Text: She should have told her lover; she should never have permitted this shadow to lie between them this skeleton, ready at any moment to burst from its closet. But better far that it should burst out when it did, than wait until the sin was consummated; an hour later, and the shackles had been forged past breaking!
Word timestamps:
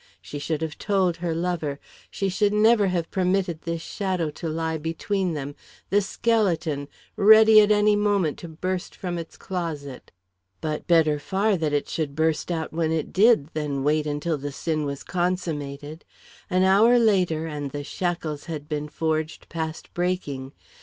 She 0.19 0.39
should 0.39 0.63
have 0.63 0.79
told 0.79 1.17
her 1.17 1.35
lover; 1.35 1.79
she 2.09 2.27
should 2.27 2.53
never 2.53 2.87
have 2.87 3.11
permitted 3.11 3.61
this 3.61 3.83
shadow 3.83 4.31
to 4.31 4.49
lie 4.49 4.79
between 4.79 5.35
them 5.35 5.53
this 5.91 6.07
skeleton, 6.09 6.87
ready 7.15 7.61
at 7.61 7.69
any 7.71 7.95
moment 7.95 8.39
to 8.39 8.47
burst 8.47 8.95
from 8.95 9.19
its 9.19 9.37
closet. 9.37 10.11
But 10.59 10.87
better 10.87 11.19
far 11.19 11.55
that 11.55 11.71
it 11.71 11.87
should 11.87 12.15
burst 12.15 12.51
out 12.51 12.73
when 12.73 12.91
it 12.91 13.13
did, 13.13 13.49
than 13.53 13.83
wait 13.83 14.07
until 14.07 14.39
the 14.39 14.51
sin 14.51 14.85
was 14.85 15.03
consummated; 15.03 16.03
an 16.49 16.63
hour 16.63 16.97
later, 16.97 17.45
and 17.45 17.69
the 17.69 17.83
shackles 17.83 18.45
had 18.45 18.67
been 18.67 18.87
forged 18.89 19.49
past 19.49 19.93
breaking! 19.93 20.51